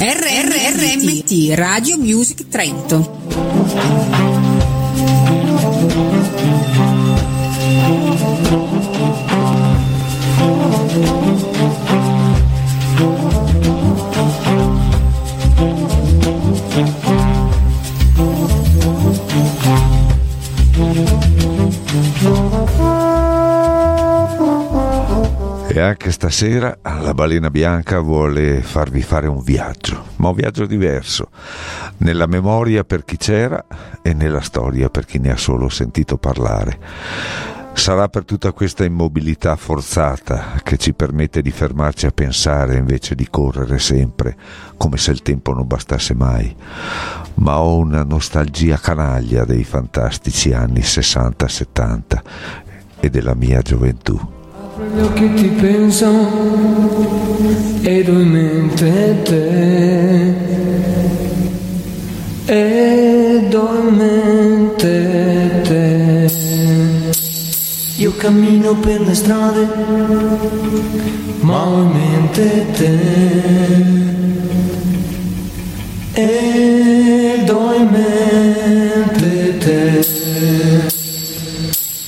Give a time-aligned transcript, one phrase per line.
[0.00, 3.18] RRRMT Radio Music Trento.
[8.74, 8.77] E
[25.88, 31.30] anche stasera la balena bianca vuole farvi fare un viaggio, ma un viaggio diverso,
[31.98, 33.64] nella memoria per chi c'era
[34.02, 36.78] e nella storia per chi ne ha solo sentito parlare.
[37.72, 43.28] Sarà per tutta questa immobilità forzata che ci permette di fermarci a pensare invece di
[43.30, 44.36] correre sempre,
[44.76, 46.54] come se il tempo non bastasse mai.
[47.34, 52.22] Ma ho una nostalgia canaglia dei fantastici anni 60-70
[53.00, 54.36] e della mia gioventù.
[54.78, 56.06] Gli occhi ti penso
[57.82, 60.34] ed ho in mente te.
[62.44, 66.30] Ed ho in mente te.
[67.96, 69.68] Io cammino per le strade
[71.40, 72.98] ma ho in mente te.
[76.12, 80.07] Ed ho in mente te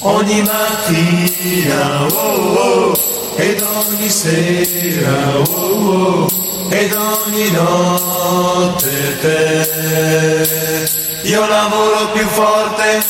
[0.03, 2.95] Ogni mattina, oh, oh,
[3.37, 6.27] ed ogni sera, oh, oh,
[6.71, 10.89] ed ogni notte te.
[11.25, 13.05] Io lavoro più forte,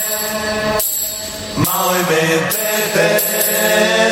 [1.55, 4.10] ma ho in mente te.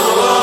[0.00, 0.37] Oh,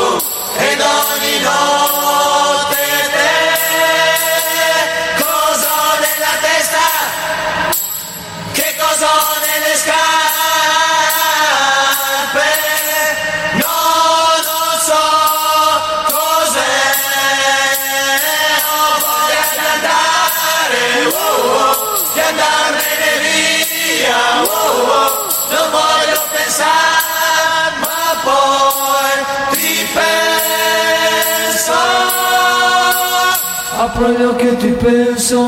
[33.85, 35.47] Apro gli occhi e ti penso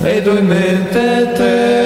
[0.00, 1.81] ed ho in mente te.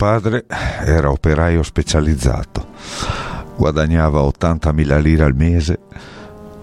[0.00, 2.68] Padre era operaio specializzato,
[3.54, 5.78] guadagnava 80.000 lire al mese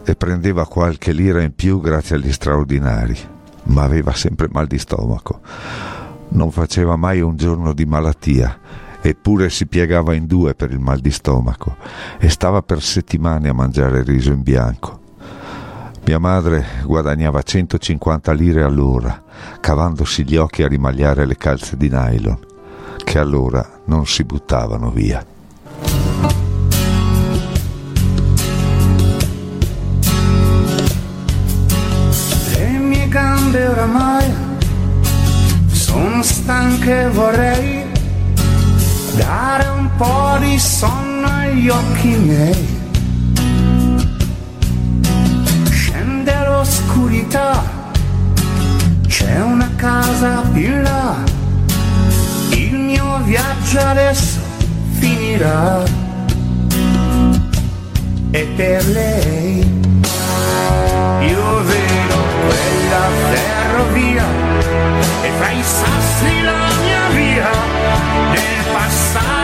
[0.04, 3.16] e prendeva qualche lira in più grazie agli straordinari,
[3.66, 5.42] ma aveva sempre mal di stomaco.
[6.30, 8.58] Non faceva mai un giorno di malattia,
[9.00, 11.76] eppure si piegava in due per il mal di stomaco
[12.18, 15.00] e stava per settimane a mangiare riso in bianco.
[16.08, 19.22] Mia madre guadagnava 150 lire all'ora,
[19.60, 22.56] cavandosi gli occhi a rimagliare le calze di nylon,
[23.08, 25.26] che allora non si buttavano via.
[32.52, 34.26] Le mie gambe oramai
[35.72, 37.86] sono stanche vorrei
[39.16, 42.68] dare un po' di sonno agli occhi miei.
[45.70, 47.64] Scende l'oscurità,
[49.08, 51.16] c'è una casa più là,
[53.28, 54.40] viaggio adesso
[55.00, 55.84] finirà.
[58.32, 59.60] E per lei
[61.22, 64.26] io vedo quella ferrovia
[65.24, 67.50] e fra i sassi la mia via
[68.32, 69.37] nel passato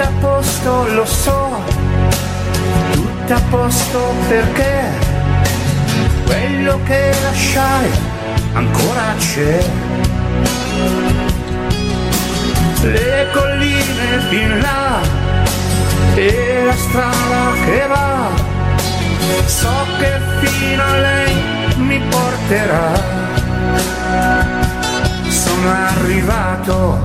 [0.00, 1.62] tutto a posto lo so.
[2.92, 4.88] Tutto a posto perché?
[6.24, 7.90] Quello che lasciai
[8.54, 9.62] ancora c'è.
[12.82, 15.00] Le viene fin là
[16.14, 18.30] e la strada che va.
[19.44, 21.34] So che fino a lei
[21.76, 23.20] mi porterà
[25.60, 26.98] sono arrivato.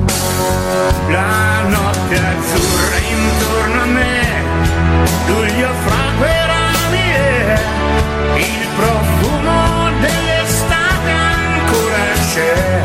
[1.10, 4.24] La notte azzurra intorno a me
[5.28, 7.08] luglio fra quei rami
[8.42, 12.04] il profumo dell'estate ancora
[12.34, 12.82] c'è.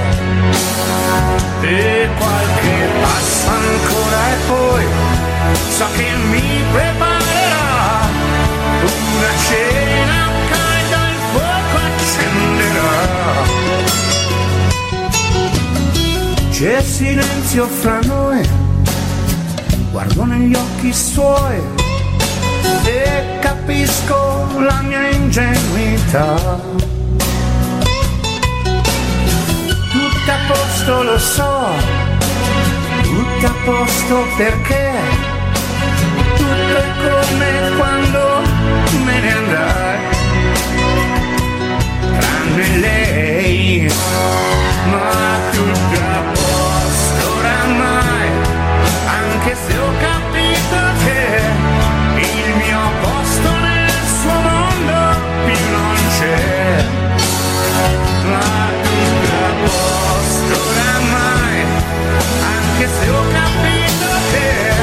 [1.63, 4.85] E qualche passo ancora e poi
[5.77, 8.09] so che mi preparerà
[8.83, 9.80] una cena
[16.61, 18.47] c'è silenzio fra noi.
[19.93, 21.59] Guardo negli occhi suoi
[22.85, 26.61] e capisco la mia ingenuità.
[29.91, 31.69] Tutto a posto lo so,
[33.05, 34.91] tutto a posto perché?
[36.37, 38.43] Tutto è come quando
[39.05, 39.99] me ne andai,
[42.19, 43.93] tranne lei,
[44.91, 46.10] ma tutto
[49.41, 51.41] anche se ho capito che
[52.21, 53.91] il mio posto nel
[54.21, 54.99] suo mondo
[55.47, 56.85] più non c'è.
[58.29, 61.65] Ma tutto a posto oramai,
[62.55, 64.80] anche se ho capito che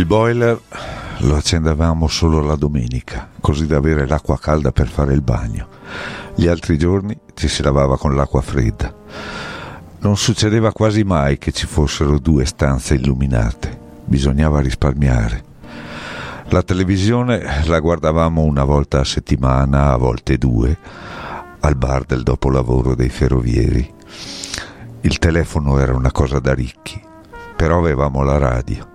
[0.00, 0.58] Il boiler
[1.18, 5.68] lo accendevamo solo la domenica, così da avere l'acqua calda per fare il bagno.
[6.34, 8.94] Gli altri giorni ci si lavava con l'acqua fredda.
[9.98, 15.44] Non succedeva quasi mai che ci fossero due stanze illuminate, bisognava risparmiare.
[16.48, 20.78] La televisione la guardavamo una volta a settimana, a volte due,
[21.60, 23.92] al bar del dopolavoro dei ferrovieri.
[25.02, 26.98] Il telefono era una cosa da ricchi,
[27.54, 28.89] però avevamo la radio.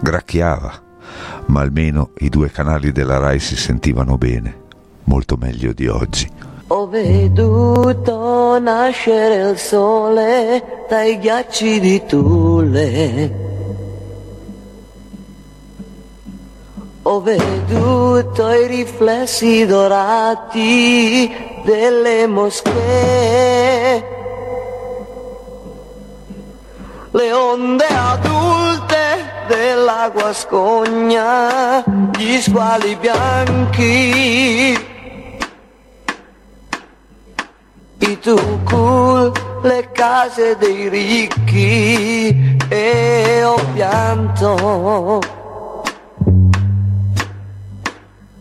[0.00, 0.80] Gracchiava,
[1.46, 4.56] ma almeno i due canali della RAI si sentivano bene,
[5.04, 6.30] molto meglio di oggi.
[6.68, 13.46] Ho veduto nascere il sole dai ghiacci di Thule.
[17.02, 21.32] Ho veduto i riflessi dorati
[21.64, 24.04] delle moschee.
[27.10, 31.82] Le onde adulte della Guascogna,
[32.16, 34.86] gli squali bianchi.
[38.00, 45.20] I tucul, le case dei ricchi e ho pianto.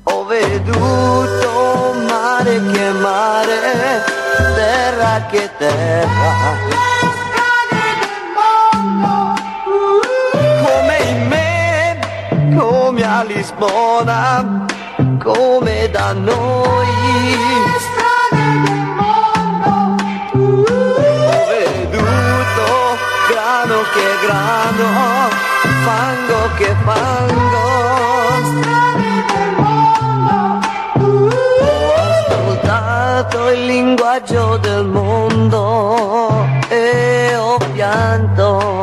[0.03, 4.03] Ho veduto mare che mare,
[4.55, 6.76] terra che terra.
[12.87, 14.65] Come a Lisbona,
[15.21, 16.87] come da noi.
[20.31, 22.67] Ho veduto
[23.27, 24.87] grano che grano,
[25.83, 27.65] fango che fango.
[31.81, 31.95] Ho
[32.29, 38.76] ascoltato il linguaggio del mondo e ho pianto.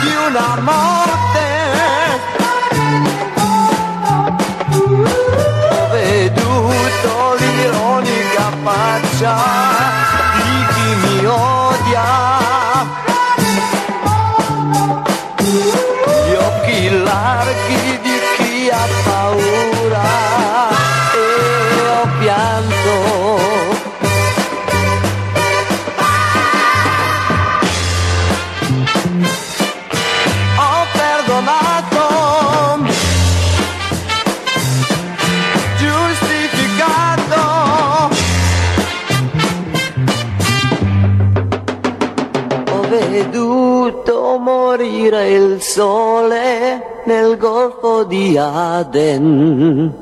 [0.00, 1.46] Di una morte.
[5.70, 9.57] Ho veduto l'ironica faccia
[45.08, 49.94] morire il sole nel golfo di Aden.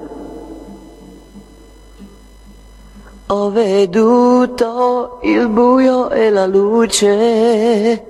[3.28, 8.04] Ho veduto il buio e la luce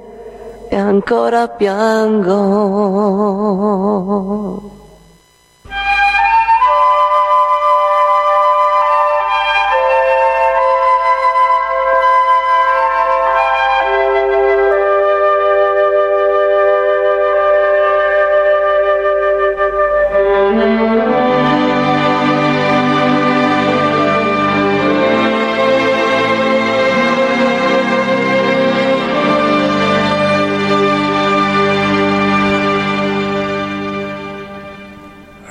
[0.69, 2.35] e ancora piango.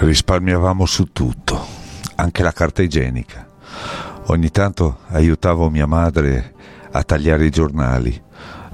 [0.06, 1.66] Risparmiavamo su tutto,
[2.16, 3.48] anche la carta igienica.
[4.28, 6.54] Ogni tanto aiutavo mia madre
[6.92, 8.22] a tagliare i giornali.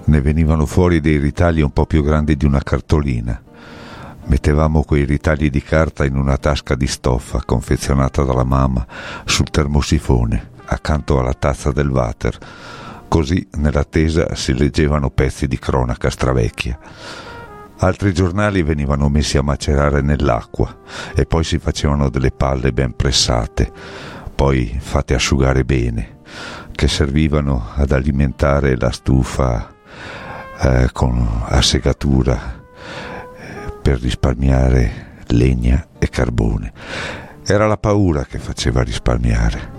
[0.03, 3.41] Ne venivano fuori dei ritagli un po' più grandi di una cartolina.
[4.25, 8.85] Mettevamo quei ritagli di carta in una tasca di stoffa confezionata dalla mamma
[9.25, 12.37] sul termosifone, accanto alla tazza del water.
[13.07, 16.77] Così nell'attesa si leggevano pezzi di cronaca stravecchia.
[17.83, 20.81] Altri giornali venivano messi a macerare nell'acqua
[21.15, 23.71] e poi si facevano delle palle ben pressate,
[24.35, 26.19] poi fatte asciugare bene,
[26.73, 29.73] che servivano ad alimentare la stufa
[30.59, 32.61] eh, con assegatura
[33.35, 36.71] eh, per risparmiare legna e carbone.
[37.43, 39.71] Era la paura che faceva risparmiare,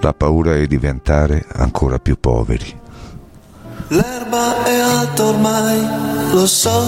[0.00, 2.77] la paura di diventare ancora più poveri.
[3.90, 5.88] L'erba è alta ormai,
[6.32, 6.82] lo so.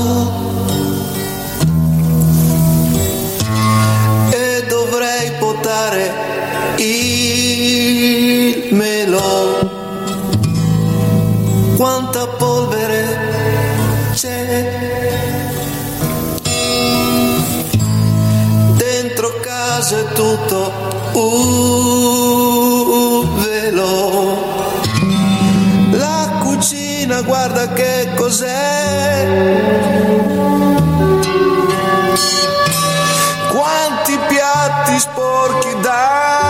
[4.30, 6.12] E dovrei potare
[6.76, 9.68] il melo.
[11.76, 15.48] Quanta polvere c'è.
[18.76, 20.72] Dentro casa è tutto
[21.12, 22.29] un
[27.10, 29.26] cucina, guarda che cos'è.
[33.50, 36.49] Quanti piatti sporchi da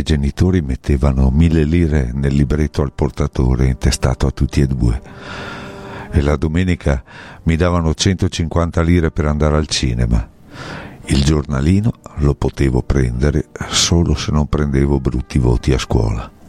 [0.00, 5.00] i genitori mettevano mille lire nel libretto al portatore intestato a tutti e due
[6.10, 7.02] e la domenica
[7.44, 10.28] mi davano 150 lire per andare al cinema.
[11.04, 16.39] Il giornalino lo potevo prendere solo se non prendevo brutti voti a scuola.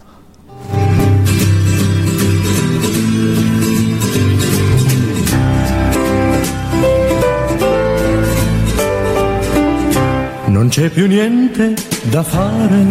[10.52, 12.84] Non c'è più niente da fare,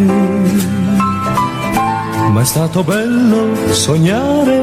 [2.32, 4.58] ma è stato bello sognare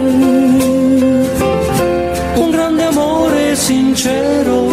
[2.35, 4.65] un grande amore sincero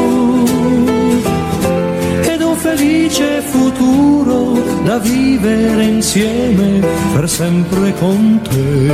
[2.22, 6.80] ed un felice futuro da vivere insieme
[7.12, 8.90] per sempre con te.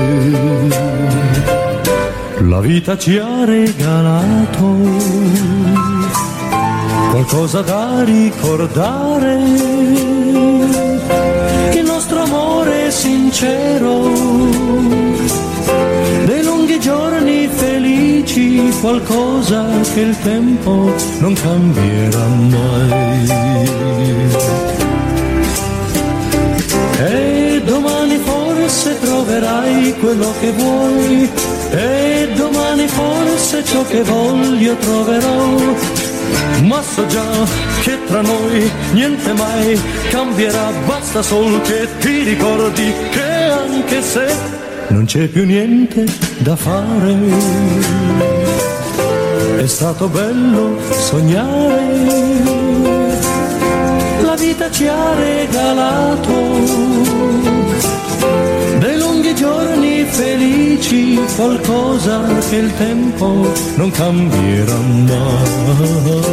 [2.49, 5.90] La vita ci ha regalato
[7.11, 9.35] qualcosa da ricordare.
[11.75, 14.13] Il nostro amore sincero,
[16.25, 23.29] dei lunghi giorni felici, qualcosa che il tempo non cambierà mai.
[26.99, 31.31] E domani forse troverai quello che vuoi,
[31.71, 36.10] e domani forse ciò che voglio troverò
[36.63, 37.25] ma so già
[37.83, 44.59] che tra noi niente mai cambierà, basta solo che ti ricordi che anche se
[44.89, 46.05] non c'è più niente
[46.39, 47.17] da fare,
[49.59, 51.83] è stato bello sognare,
[54.23, 56.33] la vita ci ha regalato
[58.79, 59.70] dei lunghi giorni
[60.05, 66.31] felici, qualcosa che il tempo non cambierà mai.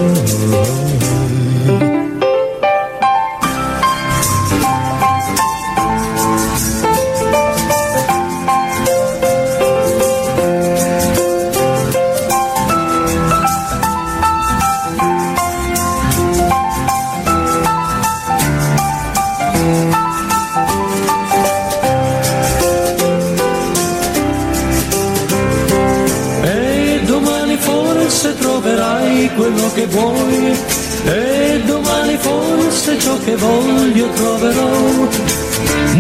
[33.38, 34.70] Voglio troverò.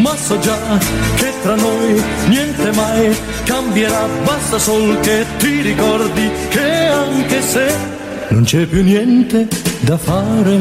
[0.01, 0.57] Ma so già
[1.15, 7.75] che tra noi niente mai cambierà, basta solo che ti ricordi che anche se
[8.29, 9.47] non c'è più niente
[9.79, 10.59] da fare,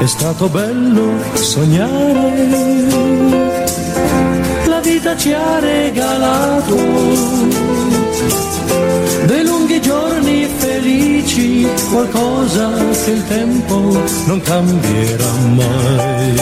[0.00, 2.76] è stato bello sognare
[4.76, 6.76] la vita ci ha regalato
[10.96, 12.70] felici, qualcosa
[13.04, 16.34] che il tempo non cambierà mai.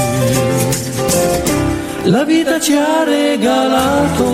[2.05, 4.25] La vita ci ha regalato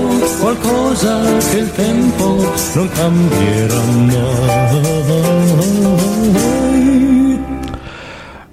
[0.41, 4.99] qualcosa che il tempo non cambierà mai.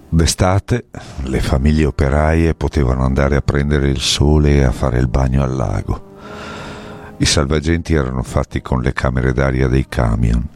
[0.09, 0.85] D'estate
[1.23, 5.55] le famiglie operaie potevano andare a prendere il sole e a fare il bagno al
[5.55, 6.05] lago.
[7.17, 10.47] I salvagenti erano fatti con le camere d'aria dei camion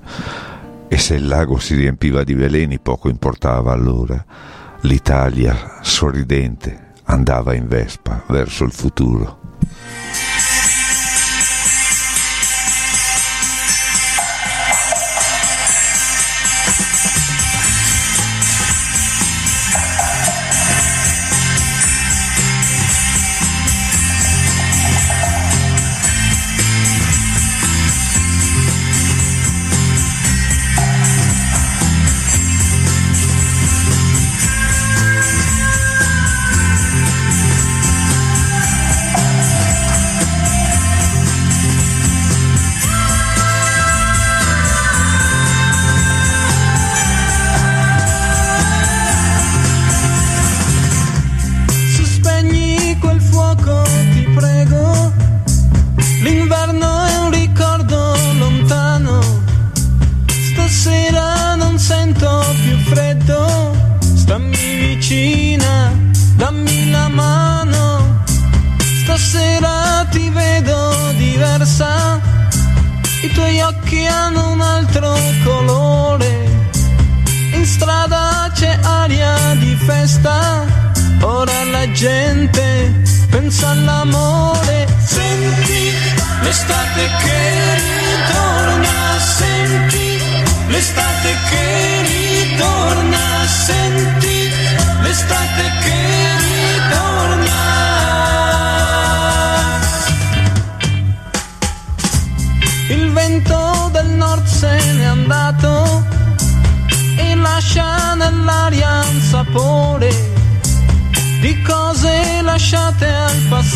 [0.93, 4.25] e se il lago si riempiva di veleni poco importava allora.
[4.81, 9.39] L'Italia, sorridente, andava in Vespa verso il futuro.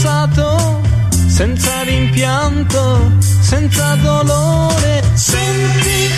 [0.05, 0.81] Passato,
[1.27, 5.01] senza rimpianto, senza dolore.
[5.13, 6.09] Senti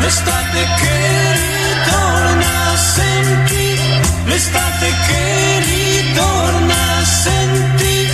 [0.00, 3.78] l'estate che ritorna, senti
[4.24, 8.08] l'estate che ritorna, senti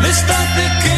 [0.00, 0.97] l'estate che ritorna.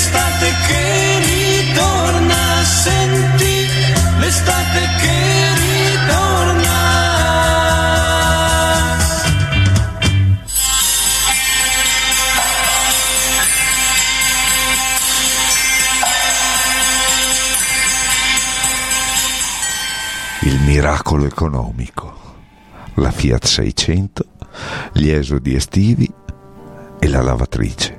[0.00, 3.66] L'estate che ritorna, senti
[4.18, 6.78] l'estate che ritorna.
[20.42, 22.14] il miracolo economico,
[22.94, 24.24] la Fiat 600,
[24.94, 26.10] gli esodi estivi
[26.98, 27.89] e la lavatrice.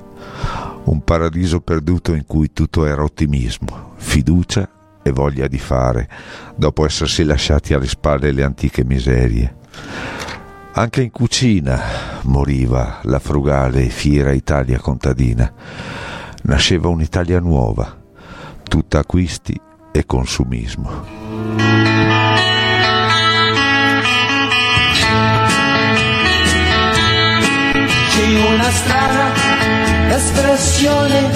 [0.84, 4.68] Un paradiso perduto in cui tutto era ottimismo, fiducia
[5.02, 6.08] e voglia di fare,
[6.54, 9.56] dopo essersi lasciati alle spalle le antiche miserie.
[10.74, 11.80] Anche in cucina
[12.22, 15.52] moriva la frugale e fiera Italia contadina.
[16.44, 17.94] Nasceva un'Italia nuova,
[18.62, 19.60] tutta acquisti
[19.92, 22.21] e consumismo.
[30.14, 31.30] Espressione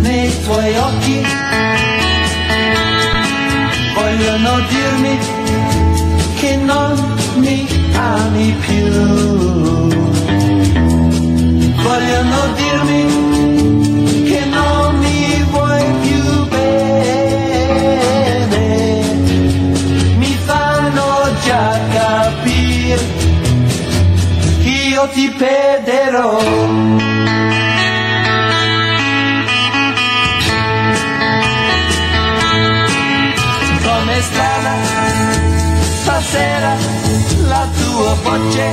[0.00, 1.26] nei tuoi occhi.
[3.94, 5.18] Vogliono dirmi
[6.40, 8.86] che non mi ami più.
[11.82, 13.02] Vogliono dirmi
[14.24, 17.44] che non mi vuoi più bene.
[20.16, 23.02] Mi fanno già capire
[24.62, 26.38] io ti perderò.
[34.18, 34.74] Come strana
[36.00, 36.74] stasera
[37.46, 38.72] la tua voce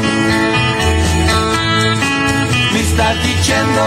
[2.71, 3.83] mi sta dicendo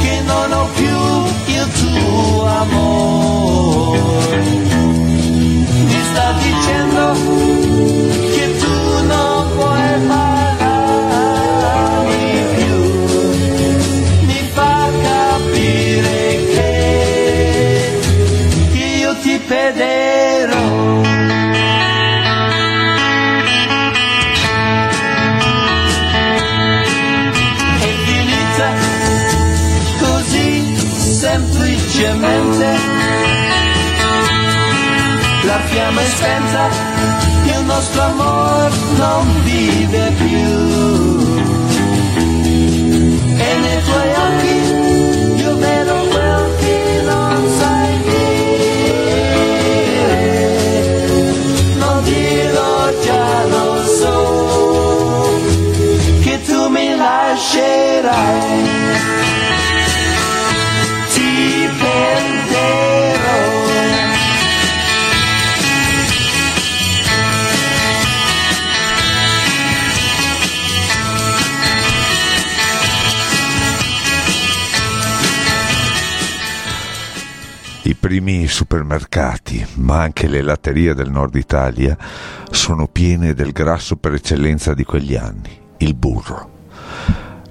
[0.00, 4.38] che non ho più il tuo amore.
[5.90, 7.12] Mi sta dicendo
[8.34, 11.24] che tu non vuoi parlarmi
[12.54, 12.68] più.
[31.98, 32.66] Semplicemente.
[35.44, 36.68] La fiamma è spenta,
[37.44, 41.56] il nostro amore non vive più.
[43.36, 45.77] E nei tuoi occhi io vedo
[79.88, 81.96] ma anche le latterie del nord Italia,
[82.50, 86.56] sono piene del grasso per eccellenza di quegli anni, il burro.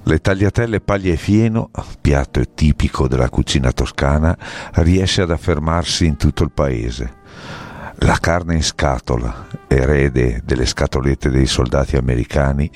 [0.03, 4.37] Le tagliatelle paglia e fieno, piatto tipico della cucina toscana,
[4.73, 7.15] riesce ad affermarsi in tutto il paese.
[8.01, 12.69] La carne in scatola, erede delle scatolette dei soldati americani,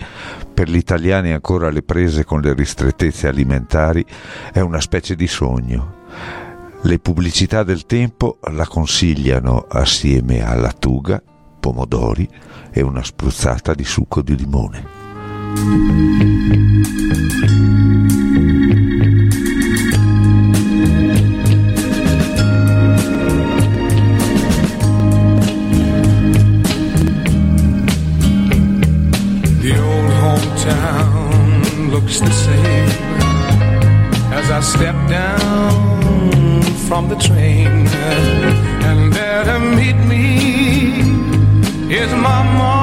[0.51, 4.03] per gli italiani ancora alle prese con le ristrettezze alimentari,
[4.51, 5.99] è una specie di sogno.
[6.83, 11.21] Le pubblicità del tempo la consigliano assieme a lattuga,
[11.59, 12.27] pomodori
[12.71, 14.99] e una spruzzata di succo di limone.
[34.61, 35.90] Step down
[36.91, 37.87] from the train.
[38.89, 40.25] And there to meet me
[41.89, 42.80] is my mama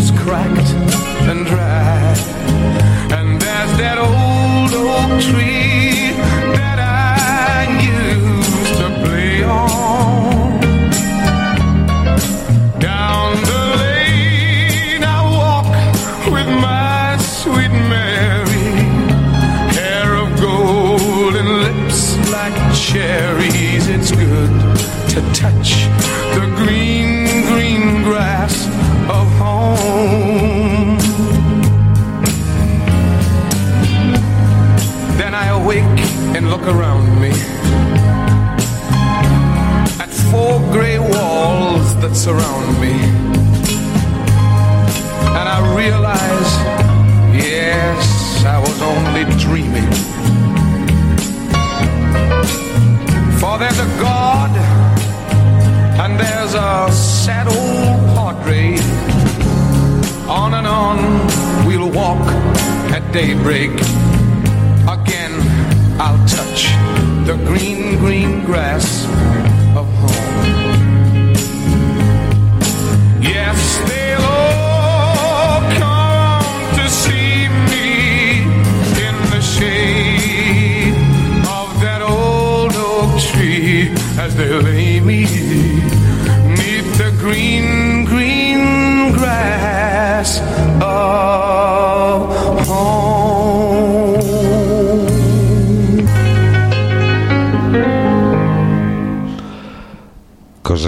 [0.00, 0.72] is cracked
[1.28, 1.79] and dry.
[36.60, 37.30] Look around me
[40.00, 42.92] at four gray walls that surround me.
[45.38, 46.50] And I realize,
[47.34, 49.90] yes, I was only dreaming.
[53.40, 54.50] For there's a God
[56.00, 58.80] and there's a sad old portrait.
[60.28, 60.98] On and on
[61.66, 62.26] we'll walk
[62.92, 63.70] at daybreak.
[66.02, 66.62] I'll touch
[67.26, 69.04] the green, green grass
[69.76, 71.34] of home.
[73.20, 78.44] Yes, they'll all come to see me
[79.06, 80.94] in the shade
[81.58, 85.39] of that old oak tree as they lay me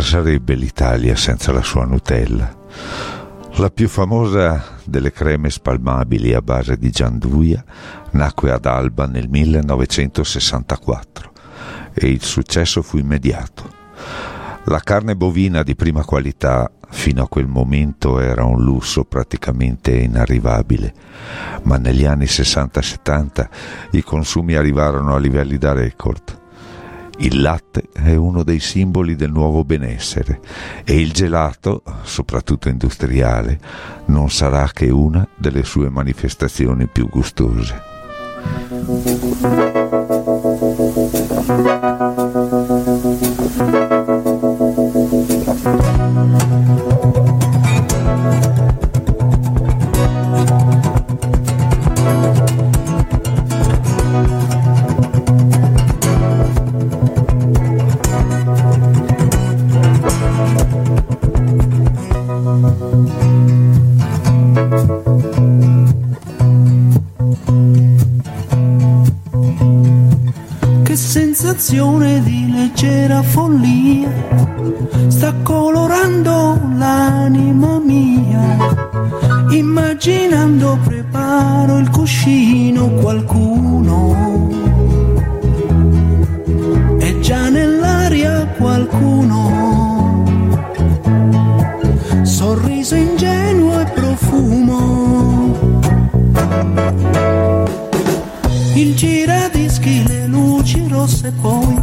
[0.02, 2.54] Sarebbe l'Italia senza la sua Nutella?
[3.54, 7.64] La più famosa delle creme spalmabili a base di gianduia
[8.10, 11.32] nacque ad Alba nel 1964
[11.94, 13.70] e il successo fu immediato.
[14.64, 20.92] La carne bovina di prima qualità fino a quel momento era un lusso praticamente inarrivabile,
[21.62, 23.48] ma negli anni 60-70
[23.92, 26.40] i consumi arrivarono a livelli da record.
[27.22, 30.40] Il latte è uno dei simboli del nuovo benessere
[30.82, 33.60] e il gelato, soprattutto industriale,
[34.06, 37.80] non sarà che una delle sue manifestazioni più gustose.
[71.52, 74.10] Sensazione di leggera follia
[75.08, 78.56] sta colorando l'anima mia.
[79.50, 84.48] Immaginando preparo il cuscino qualcuno.
[86.98, 90.24] È già nell'aria qualcuno.
[92.22, 95.60] Sorriso ingenuo e profumo.
[98.74, 100.21] Il giradischi, le
[100.92, 101.80] rosse poi.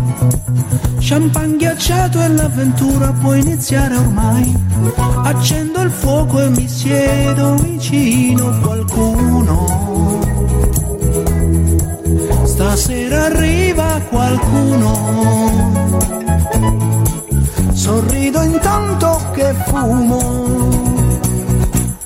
[0.99, 4.55] Champagne ghiacciato e l'avventura può iniziare ormai.
[5.23, 10.19] Accendo il fuoco e mi siedo vicino a qualcuno.
[12.43, 14.91] Stasera arriva qualcuno.
[17.73, 20.69] Sorrido intanto che fumo.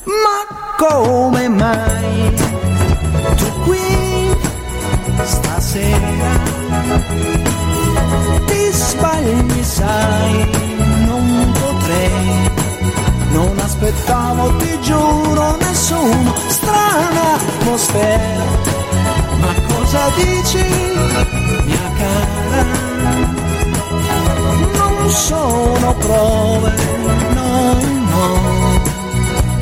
[0.05, 0.39] Ma
[0.77, 2.33] come mai?
[3.35, 3.82] Tu qui
[5.23, 6.73] stasera
[8.45, 10.49] ti sbagli, sai,
[11.05, 12.51] non potrei.
[13.31, 18.45] Non aspettavo, ti giuro, nessuno, strana atmosfera.
[19.39, 20.63] Ma cosa dici,
[21.65, 22.65] mia cara?
[24.75, 26.73] Non sono prove,
[27.33, 27.73] no,
[28.11, 28.81] no.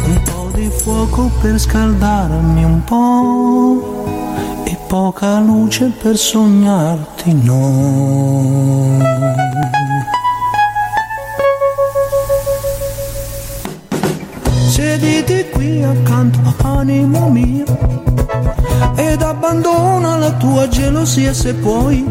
[0.05, 4.00] Un po' di fuoco per scaldarmi un po'
[4.91, 8.99] poca luce per sognarti, no.
[14.67, 17.63] Sediti qui accanto, animo mio,
[18.95, 22.05] ed abbandona la tua gelosia se puoi.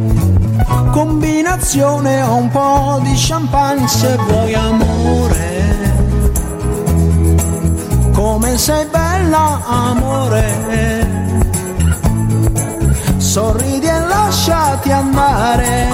[0.93, 5.49] Combinazione a un po' di champagne se vuoi amore.
[8.15, 11.10] Come sei bella amore.
[13.31, 15.89] Sorridi e lasciati andare.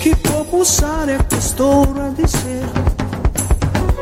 [0.00, 2.66] Chi può bussare a quest'ora di sera?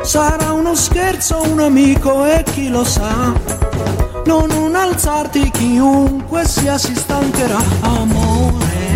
[0.01, 3.31] Sarà uno scherzo, un amico e chi lo sa.
[4.25, 7.61] Non un alzarti, chiunque sia si stancherà.
[7.81, 8.87] Amore,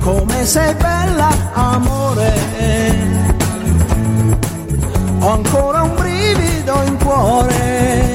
[0.00, 2.32] come sei bella, amore.
[5.20, 8.13] Ho ancora un brivido in cuore.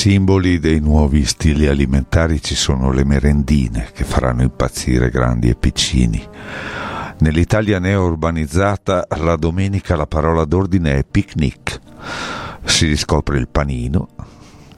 [0.00, 6.26] Simboli dei nuovi stili alimentari ci sono le merendine che faranno impazzire grandi e piccini.
[7.18, 11.78] Nell'Italia neo-urbanizzata la domenica la parola d'ordine è picnic.
[12.64, 14.08] Si riscopre il panino,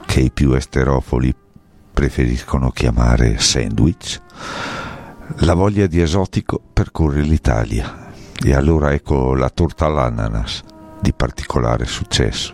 [0.05, 1.33] che i più esterofoli
[1.93, 4.19] preferiscono chiamare sandwich.
[5.35, 8.11] La voglia di esotico percorre l'Italia
[8.43, 10.63] e allora ecco la torta all'ananas
[10.99, 12.53] di particolare successo.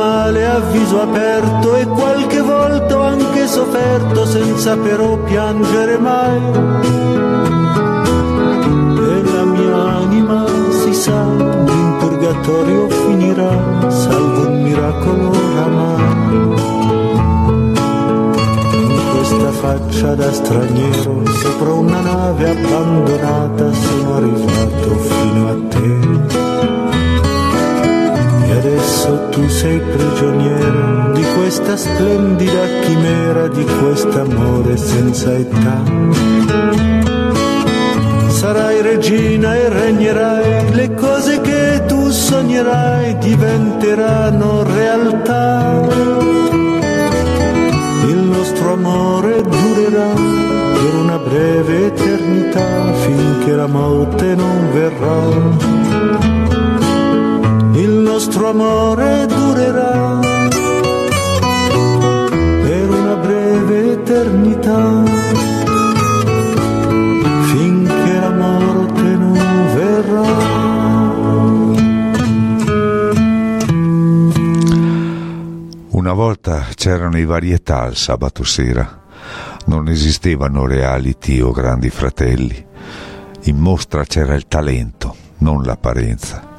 [0.00, 6.40] Male a viso aperto e qualche volta ho anche sofferto senza però piangere mai.
[8.96, 16.48] E la mia anima si sa, in purgatorio finirà, salvo il miracolo oramai.
[18.70, 26.09] Con questa faccia da straniero sopra una nave abbandonata sono arrivato fino a te.
[29.60, 35.82] Sei prigioniero di questa splendida chimera, di quest'amore senza età.
[38.28, 45.86] Sarai regina e regnerai, le cose che tu sognerai diventeranno realtà.
[48.06, 50.12] Il nostro amore durerà
[50.72, 56.39] per una breve eternità finché la morte non verrà
[58.22, 60.18] nostro amore durerà
[62.62, 65.02] per una breve eternità,
[67.46, 69.32] finché la morte non
[69.74, 70.38] verrà.
[75.88, 79.02] Una volta c'erano i varietà il sabato sera,
[79.64, 82.66] non esistevano reality o grandi fratelli.
[83.44, 86.49] In mostra c'era il talento, non l'apparenza.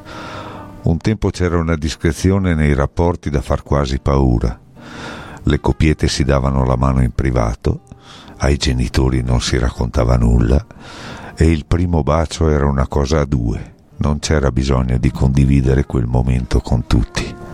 [0.84, 4.60] Un tempo c'era una discrezione nei rapporti da far quasi paura.
[5.44, 7.82] Le copiette si davano la mano in privato,
[8.38, 10.66] ai genitori non si raccontava nulla
[11.36, 16.08] e il primo bacio era una cosa a due, non c'era bisogno di condividere quel
[16.08, 17.51] momento con tutti.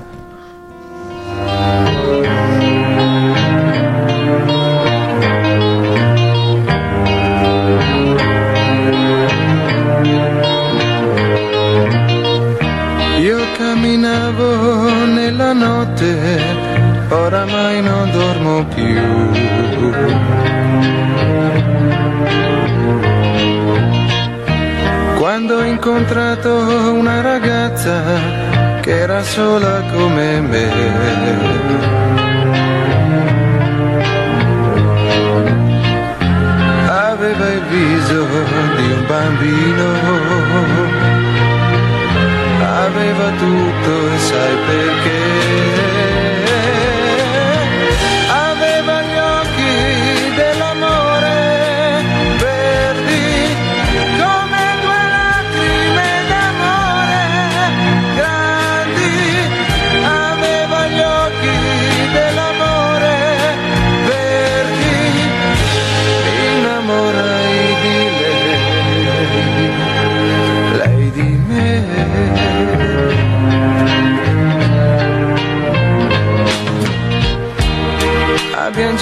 [17.27, 19.01] Oramai non dormo più.
[25.19, 26.49] Quando ho incontrato
[26.93, 28.01] una ragazza
[28.81, 30.67] che era sola come me.
[36.85, 38.25] Aveva il viso
[38.77, 39.87] di un bambino
[42.87, 45.86] aveva tutto e sai perché?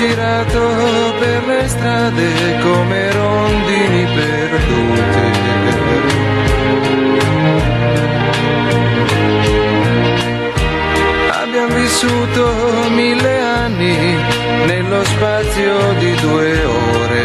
[0.08, 5.34] Girato per le strade come rondini perdute.
[11.42, 12.44] Abbiamo vissuto
[12.90, 14.18] mille anni
[14.68, 17.24] nello spazio di due ore.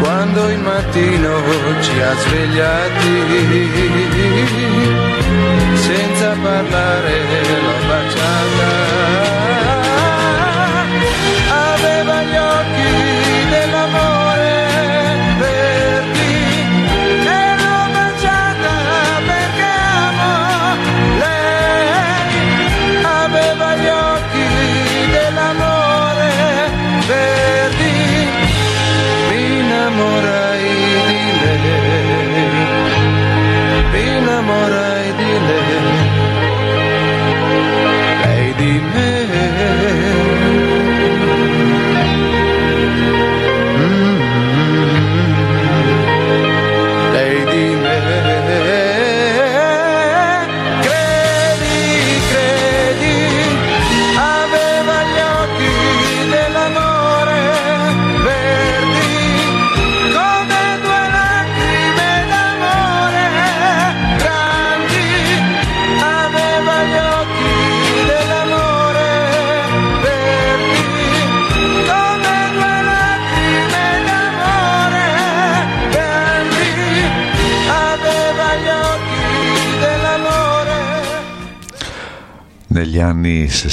[0.00, 1.42] Quando il mattino
[1.80, 3.18] ci ha svegliati
[5.88, 7.14] senza parlare
[7.62, 8.17] l'ho baciata.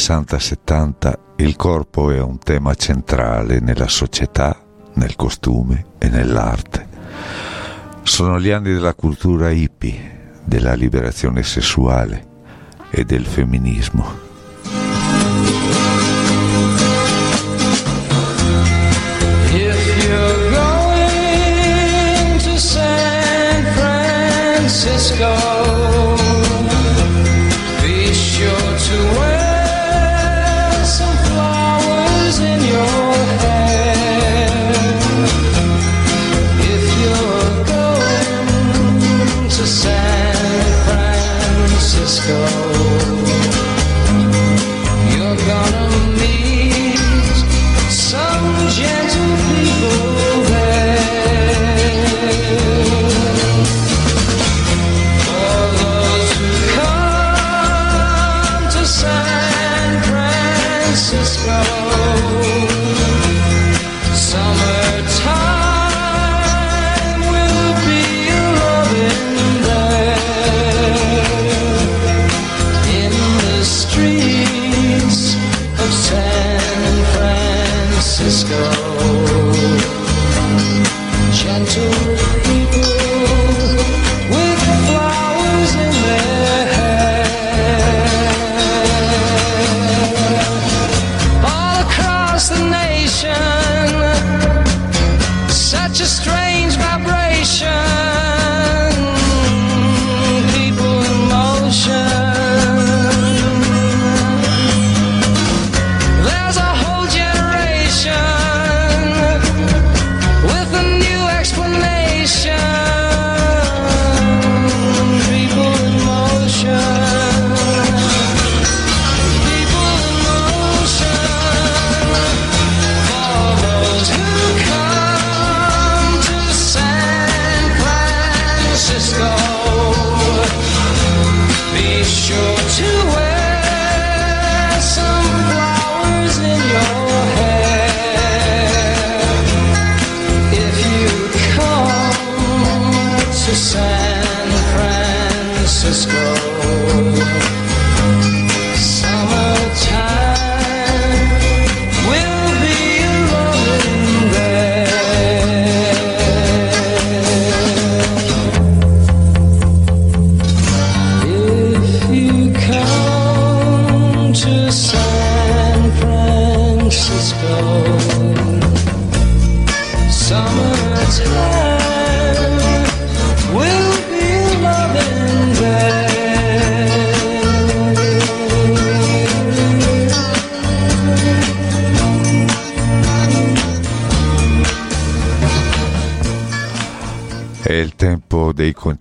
[0.06, 4.56] 60-70 il corpo è un tema centrale nella società,
[4.93, 6.88] nel costume e nell'arte.
[8.03, 12.24] Sono gli anni della cultura hippie, della liberazione sessuale
[12.91, 14.24] e del femminismo.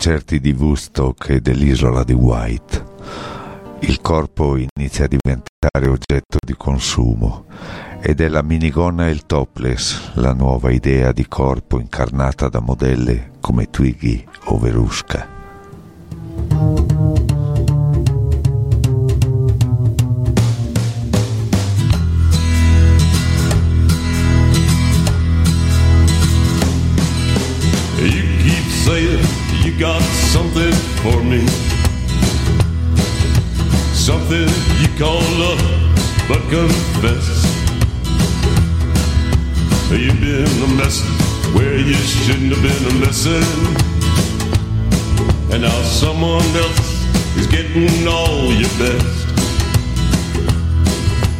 [0.04, 2.84] Concerti di Woodstock e dell'isola di White.
[3.78, 7.46] Il corpo inizia a diventare oggetto di consumo
[8.02, 13.30] ed è la minigonna e il topless la nuova idea di corpo incarnata da modelle
[13.40, 15.26] come Twiggy o Verushka.
[29.64, 31.46] You got something for me.
[33.94, 34.48] Something
[34.80, 35.62] you call love,
[36.28, 37.26] but confess.
[39.90, 41.00] You've been a mess
[41.54, 43.42] where you shouldn't have been a messin'.
[45.52, 47.06] And now someone else
[47.38, 49.26] is getting all your best.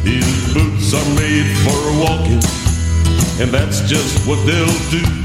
[0.03, 2.41] These boots are made for walking,
[3.39, 5.24] and that's just what they'll do.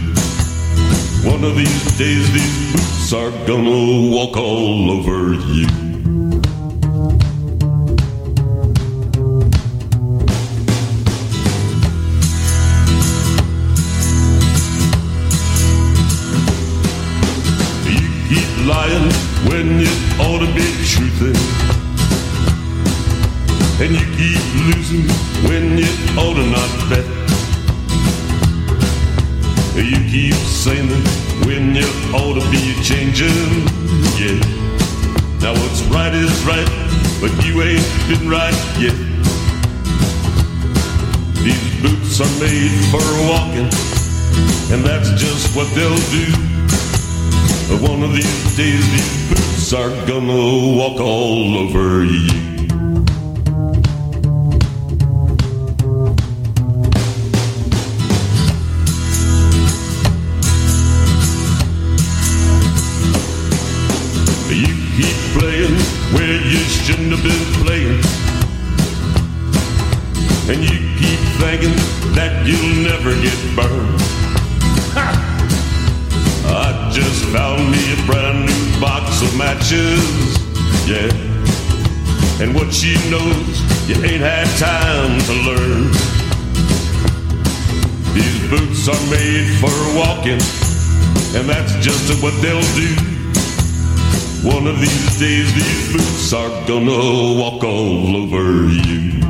[1.22, 5.68] One of these days, these boots are gonna walk all over you.
[17.84, 19.12] You keep lying
[19.50, 21.36] when you ought to be truthing.
[23.82, 25.06] And you keep losing
[25.48, 27.29] when you ought to not bet.
[29.74, 30.88] You keep saying
[31.46, 33.30] when you ought to be changing,
[34.18, 34.38] yeah.
[35.40, 36.66] Now what's right is right,
[37.20, 38.96] but you ain't been right yet.
[41.44, 43.00] These boots are made for
[43.30, 43.70] walking,
[44.74, 46.26] and that's just what they'll do.
[47.68, 52.49] But one of these days, these boots are gonna walk all over you.
[85.30, 85.82] To learn.
[88.14, 90.40] These boots are made for walking,
[91.36, 92.90] and that's just what they'll do.
[94.42, 99.20] One of these days, these boots are gonna walk all over you.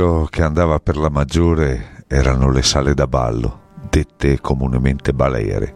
[0.00, 5.74] Quello che andava per la maggiore erano le sale da ballo, dette comunemente balere.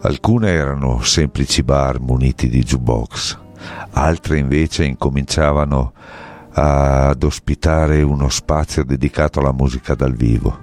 [0.00, 3.38] Alcune erano semplici bar muniti di jukebox,
[3.92, 5.92] altre invece incominciavano
[6.50, 10.58] ad ospitare uno spazio dedicato alla musica dal vivo.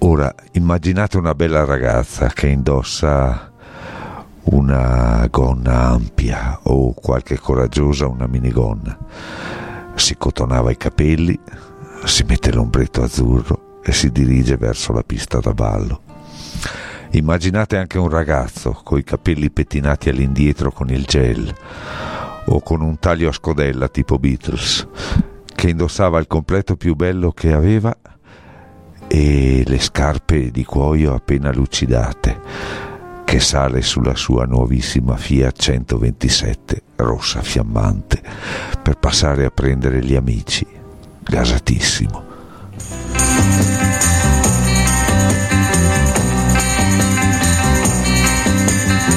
[0.00, 3.52] Ora immaginate una bella ragazza che indossa
[4.46, 8.98] una gonna ampia o qualche coraggiosa una minigonna
[9.96, 11.38] si cotonava i capelli,
[12.04, 16.02] si mette l'ombretto azzurro e si dirige verso la pista da ballo.
[17.12, 21.52] Immaginate anche un ragazzo coi capelli pettinati all'indietro con il gel
[22.46, 24.86] o con un taglio a scodella tipo Beatles
[25.54, 27.96] che indossava il completo più bello che aveva
[29.08, 32.85] e le scarpe di cuoio appena lucidate
[33.26, 38.22] che sale sulla sua nuovissima Fiat 127 rossa fiammante
[38.80, 40.64] per passare a prendere gli amici,
[41.24, 42.24] gasatissimo.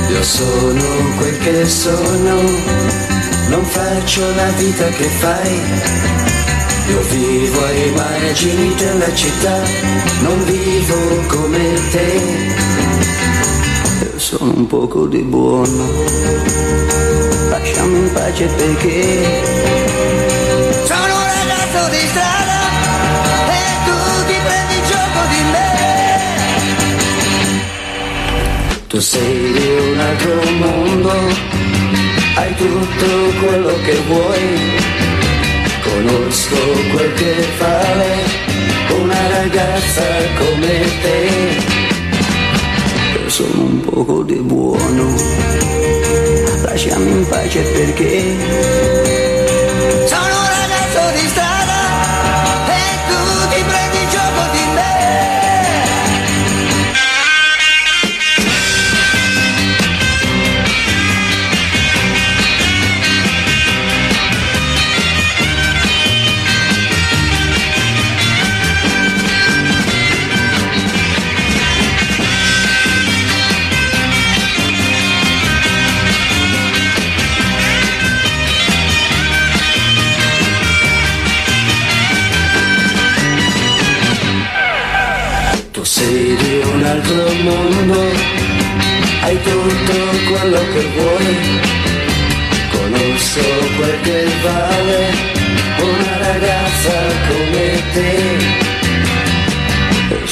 [0.10, 0.84] Io sono
[1.18, 2.34] quel che sono,
[3.50, 5.60] non faccio la vita che fai.
[6.90, 9.62] Io vivo ai margini della città,
[10.24, 13.19] non vivo come te
[14.38, 15.86] sono un poco di buono.
[17.50, 19.26] Lasciami in pace perché
[20.86, 22.60] sono un ragazzo di strada
[23.50, 25.72] e tu ti prendi gioco di me.
[28.88, 31.12] Tu sei di un altro mondo,
[32.36, 33.08] hai tutto
[33.40, 34.48] quello che vuoi.
[35.82, 36.60] Conosco
[36.92, 38.12] quel che fare
[38.96, 40.04] una ragazza
[40.38, 41.79] come te
[43.30, 45.06] sono un poco di buono.
[46.64, 48.36] Lasciami in pace perché
[50.08, 50.29] sono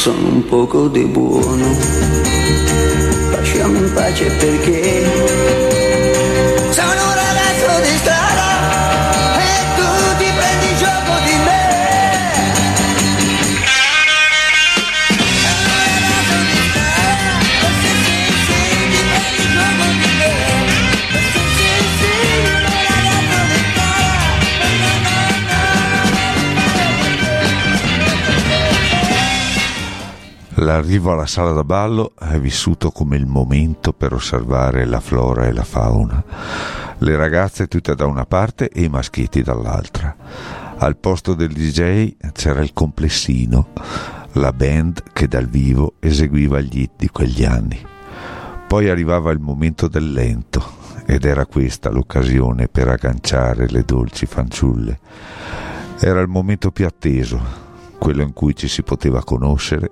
[0.08, 1.68] sono un poco di buono,
[3.32, 5.57] lasciami in pace perché
[30.78, 35.52] L'arrivo alla sala da ballo è vissuto come il momento per osservare la flora e
[35.52, 36.24] la fauna.
[37.00, 40.16] Le ragazze tutte da una parte e i maschietti dall'altra.
[40.78, 43.70] Al posto del DJ c'era il complessino,
[44.34, 47.84] la band che dal vivo eseguiva gli hit di quegli anni.
[48.68, 50.64] Poi arrivava il momento del lento
[51.08, 55.00] ed era questa l'occasione per agganciare le dolci fanciulle.
[56.00, 57.67] Era il momento più atteso,
[57.98, 59.92] quello in cui ci si poteva conoscere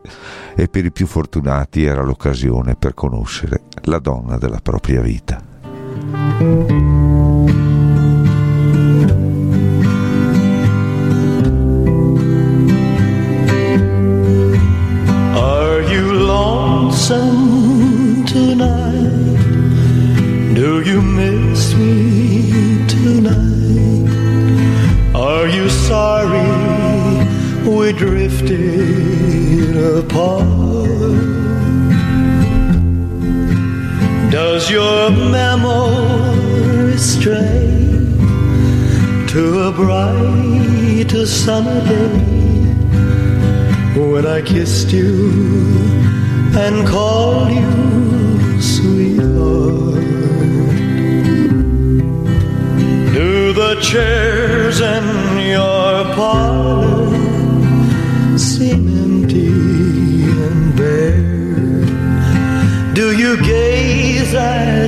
[0.56, 5.42] e per i più fortunati era l'occasione per conoscere la donna della propria vita.
[15.34, 18.94] Are you lonesome tonight?
[20.54, 24.10] Do you miss me tonight?
[25.14, 26.45] Are you sorry
[27.66, 30.46] we drifted apart?
[34.32, 37.68] Does your memory stray
[39.28, 42.36] to a bright summer day?
[43.96, 45.32] when I kissed you
[46.54, 50.04] and called you sweetheart.
[53.14, 56.95] Do the chairs in your parlor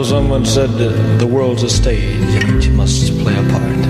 [0.00, 0.70] know, someone said
[1.18, 3.84] the world's a stage which you must play a part.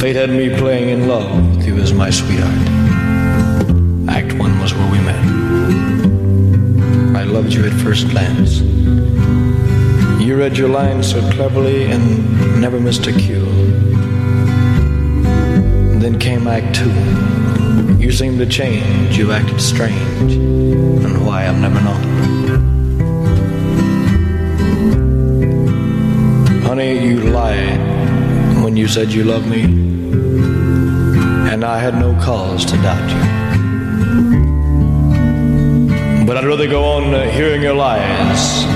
[0.00, 2.68] Fate had me playing in love with you as my sweetheart.
[4.08, 5.24] Act one was where we met.
[7.16, 8.60] I loved you at first glance.
[10.20, 13.44] You read your lines so cleverly and never missed a cue.
[16.00, 16.92] Then came Act two.
[17.98, 22.15] You seemed to change, you acted strange, and why I've never known.
[26.76, 27.80] Honey, you lied
[28.62, 29.62] when you said you loved me,
[31.50, 33.22] and I had no cause to doubt you.
[36.26, 38.66] But I'd rather go on uh, hearing your lies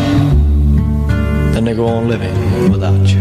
[1.53, 3.21] than to go on living without you.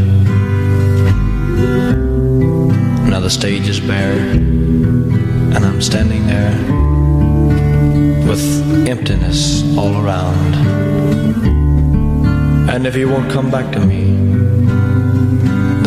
[3.11, 6.55] Now the stage is bare, and I'm standing there
[8.29, 8.41] with
[8.87, 10.55] emptiness all around.
[12.69, 14.38] And if you won't come back to me,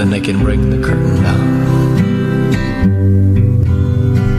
[0.03, 1.43] then they can bring the curtain down.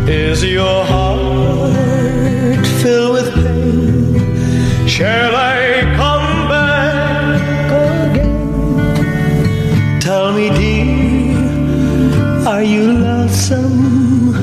[0.09, 4.87] Is your heart filled with pain?
[4.89, 7.71] Shall I come back
[8.11, 8.39] again?
[10.01, 14.33] Tell me, dear, are you lonesome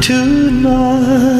[0.00, 1.38] tonight?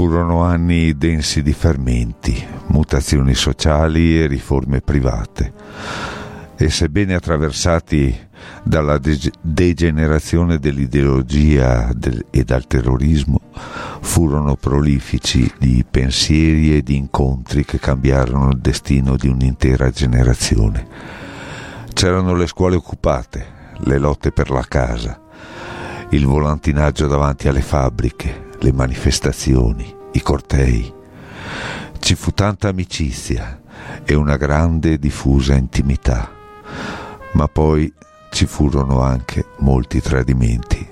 [0.00, 2.29] furono anni densi di fermenti
[2.90, 5.52] mutazioni sociali e riforme private.
[6.56, 8.18] E sebbene attraversati
[8.64, 13.42] dalla de- degenerazione dell'ideologia del- e dal terrorismo,
[14.00, 20.84] furono prolifici di pensieri e di incontri che cambiarono il destino di un'intera generazione.
[21.92, 23.46] C'erano le scuole occupate,
[23.84, 25.20] le lotte per la casa,
[26.10, 30.98] il volantinaggio davanti alle fabbriche, le manifestazioni, i cortei.
[32.00, 33.60] Ci fu tanta amicizia
[34.04, 36.28] e una grande e diffusa intimità,
[37.32, 37.92] ma poi
[38.30, 40.88] ci furono anche molti tradimenti.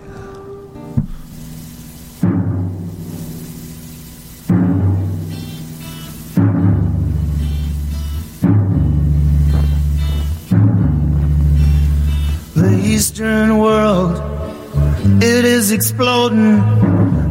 [12.55, 14.21] The Eastern world,
[15.21, 16.63] it is exploding,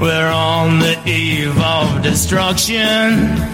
[0.00, 3.53] we're on the eve of destruction.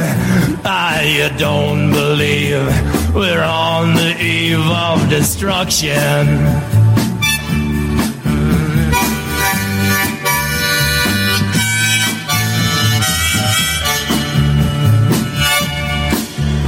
[1.03, 2.63] You don't believe
[3.15, 6.27] we're on the eve of destruction.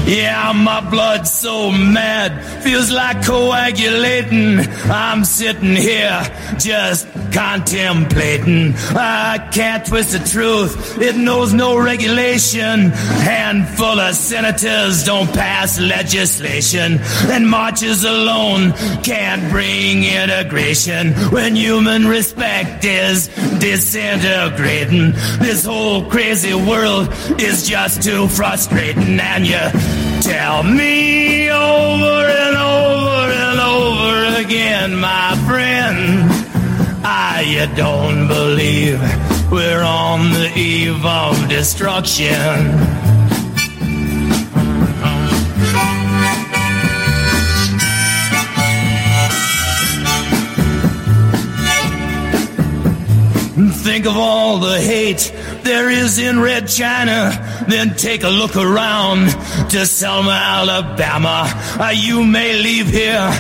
[0.08, 4.60] Yeah, my blood's so mad, feels like coagulating.
[4.90, 6.22] I'm sitting here
[6.58, 8.74] just contemplating.
[8.96, 12.92] I can't twist the truth, it knows no regulation.
[12.92, 17.00] Handful of senators don't pass legislation,
[17.32, 18.74] and marches alone
[19.04, 23.28] can't bring integration when human respect is
[23.60, 25.12] disintegrating.
[25.40, 27.10] This whole crazy world
[27.40, 29.64] is just too frustrating, and you
[30.22, 35.73] tell me over and over and over again, my friend.
[37.46, 39.00] You don't believe
[39.52, 42.32] we're on the eve of destruction.
[53.84, 55.34] Think of all the hate
[55.64, 57.32] there is in Red China.
[57.68, 59.30] Then take a look around
[59.70, 61.46] to Selma, Alabama.
[61.80, 63.32] Uh, you may leave here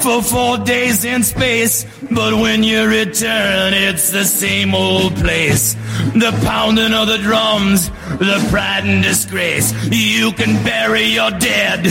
[0.00, 1.84] for four days in space,
[2.14, 5.74] but when you return, it's the same old place.
[6.14, 9.72] The pounding of the drums, the pride and disgrace.
[9.90, 11.84] You can bury your dead,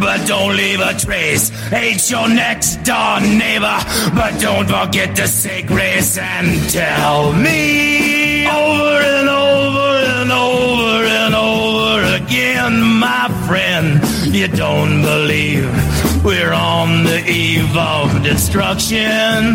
[0.00, 1.48] but don't leave a trace.
[1.68, 3.78] Hate your next door neighbor,
[4.14, 11.34] but don't forget to say grace and tell me over and over and over and
[11.34, 14.00] over again, my friend.
[14.34, 15.83] You don't believe
[16.24, 19.54] we're on the eve of destruction.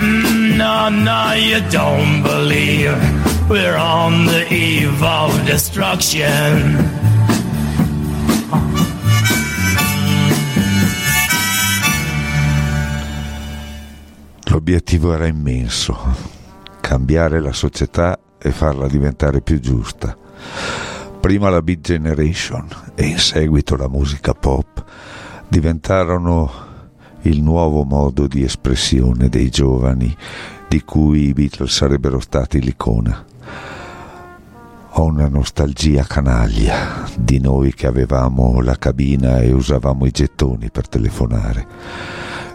[0.00, 2.92] Mm, No, no, you don't believe
[3.48, 6.76] we're on the eve of destruction.
[14.44, 15.96] L'obiettivo era immenso,
[16.80, 20.16] cambiare la società e farla diventare più giusta.
[21.20, 24.84] Prima la Beat Generation e in seguito la musica pop
[25.50, 26.68] diventarono
[27.22, 30.16] il nuovo modo di espressione dei giovani
[30.68, 33.24] di cui i Beatles sarebbero stati l'icona.
[34.94, 40.88] Ho una nostalgia canaglia di noi che avevamo la cabina e usavamo i gettoni per
[40.88, 41.66] telefonare,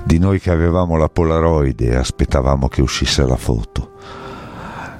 [0.06, 3.91] di noi che avevamo la Polaroid e aspettavamo che uscisse la foto,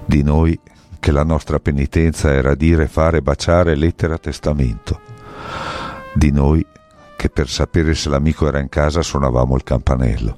[0.06, 0.60] di noi
[1.00, 5.00] che la nostra penitenza era dire, fare, baciare lettera testamento,
[6.14, 6.85] di noi che
[7.30, 10.38] per sapere se l'amico era in casa suonavamo il campanello,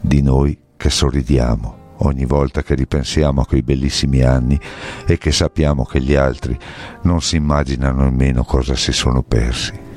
[0.00, 4.58] di noi che sorridiamo ogni volta che ripensiamo a quei bellissimi anni
[5.06, 6.58] e che sappiamo che gli altri
[7.02, 9.90] non si immaginano nemmeno cosa si sono persi.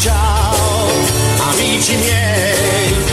[0.00, 0.88] Dico ciao,
[1.50, 3.09] amici miei,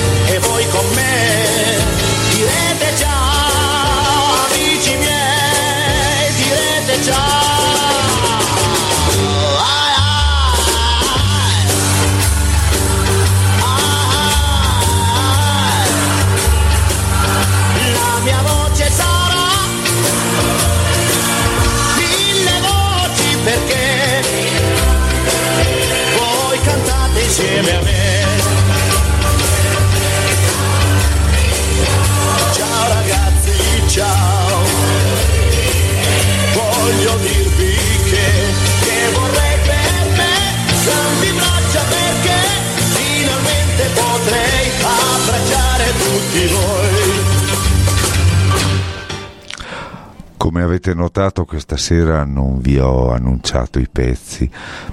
[50.87, 54.49] Avete notato questa sera non vi ho annunciato i pezzi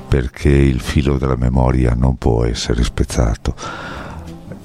[0.08, 3.54] perché il filo della memoria non può essere spezzato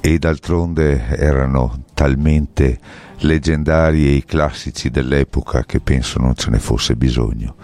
[0.00, 2.80] e d'altronde erano talmente
[3.18, 7.54] leggendari i classici dell'epoca che penso non ce ne fosse bisogno.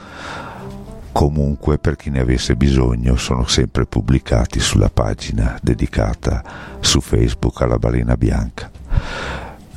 [1.10, 6.44] Comunque per chi ne avesse bisogno sono sempre pubblicati sulla pagina dedicata
[6.78, 8.70] su Facebook alla balena bianca.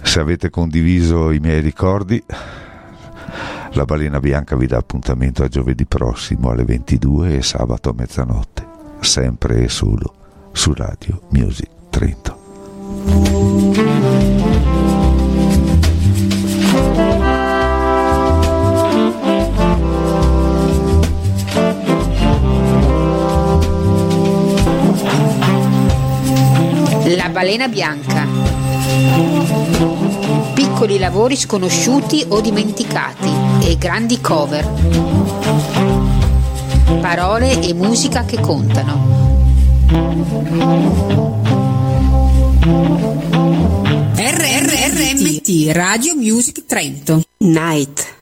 [0.03, 2.23] Se avete condiviso i miei ricordi
[3.73, 8.67] la balena bianca vi dà appuntamento a giovedì prossimo alle 22 e sabato a mezzanotte,
[8.99, 10.13] sempre e solo
[10.51, 12.37] su Radio Music Trento.
[27.15, 30.08] La balena bianca.
[30.79, 33.29] Piccoli lavori sconosciuti o dimenticati
[33.67, 34.65] e grandi cover.
[37.01, 39.43] Parole e musica che contano.
[44.15, 47.23] RRRMT Radio Music Trento.
[47.39, 48.18] Night.